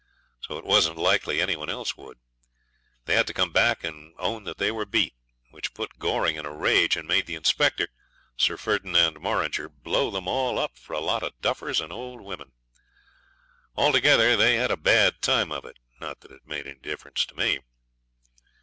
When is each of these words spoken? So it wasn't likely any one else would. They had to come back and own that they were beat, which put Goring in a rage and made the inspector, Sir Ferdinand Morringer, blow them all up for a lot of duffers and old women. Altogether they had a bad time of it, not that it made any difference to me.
So 0.39 0.57
it 0.57 0.65
wasn't 0.65 0.97
likely 0.97 1.39
any 1.39 1.55
one 1.55 1.69
else 1.69 1.95
would. 1.95 2.17
They 3.05 3.13
had 3.13 3.27
to 3.27 3.35
come 3.35 3.51
back 3.51 3.83
and 3.83 4.15
own 4.17 4.45
that 4.45 4.57
they 4.57 4.71
were 4.71 4.87
beat, 4.87 5.13
which 5.51 5.75
put 5.75 5.99
Goring 5.99 6.37
in 6.37 6.45
a 6.47 6.51
rage 6.51 6.95
and 6.97 7.07
made 7.07 7.27
the 7.27 7.35
inspector, 7.35 7.87
Sir 8.35 8.57
Ferdinand 8.57 9.19
Morringer, 9.21 9.69
blow 9.69 10.09
them 10.09 10.27
all 10.27 10.57
up 10.57 10.75
for 10.75 10.93
a 10.93 10.99
lot 10.99 11.21
of 11.21 11.39
duffers 11.39 11.79
and 11.79 11.93
old 11.93 12.21
women. 12.21 12.51
Altogether 13.75 14.35
they 14.35 14.55
had 14.55 14.71
a 14.71 14.75
bad 14.75 15.21
time 15.21 15.51
of 15.51 15.65
it, 15.65 15.77
not 15.99 16.21
that 16.21 16.31
it 16.31 16.47
made 16.47 16.65
any 16.65 16.79
difference 16.79 17.23
to 17.27 17.35
me. 17.35 17.59